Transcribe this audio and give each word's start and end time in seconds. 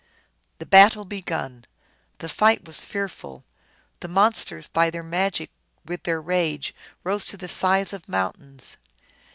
The 0.57 0.65
battle 0.65 1.05
begun, 1.05 1.65
the 2.17 2.27
fight 2.27 2.65
was 2.65 2.83
fearful. 2.83 3.45
The 3.99 4.07
mon 4.07 4.31
sters, 4.33 4.67
by 4.67 4.89
their 4.89 5.03
magic 5.03 5.51
with 5.85 6.05
their 6.05 6.19
rage, 6.19 6.73
rose 7.03 7.23
to 7.25 7.37
the 7.37 7.47
size 7.47 7.93
of 7.93 8.09
mountains. 8.09 8.77